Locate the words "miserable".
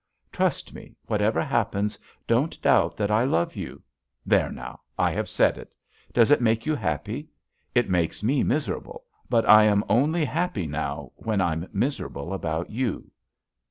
8.43-9.05, 11.71-12.33